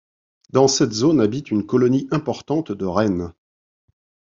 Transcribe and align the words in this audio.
Dans 0.49 0.67
cette 0.67 0.93
zone 0.93 1.21
habite 1.21 1.51
une 1.51 1.63
colonie 1.67 2.07
importante 2.09 2.71
de 2.71 2.85
rennes. 2.85 3.33